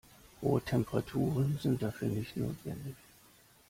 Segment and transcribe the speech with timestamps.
[0.41, 2.95] Hohe Temperaturen sind dafür nicht notwendig.